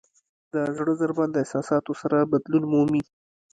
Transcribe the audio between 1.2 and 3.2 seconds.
د احساساتو سره بدلون مومي.